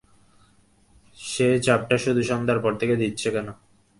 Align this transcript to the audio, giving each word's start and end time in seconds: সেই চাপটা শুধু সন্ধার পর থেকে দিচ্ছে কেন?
সেই 1.17 1.55
চাপটা 1.65 1.95
শুধু 1.97 2.21
সন্ধার 2.23 2.57
পর 2.63 2.71
থেকে 2.79 2.95
দিচ্ছে 2.95 3.27
কেন? 3.31 3.47